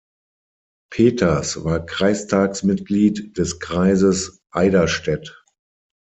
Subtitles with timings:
[0.89, 5.45] Peters war Kreistagsmitglied des Kreises Eiderstedt.